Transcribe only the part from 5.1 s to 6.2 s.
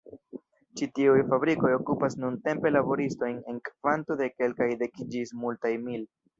ĝis multaj mil.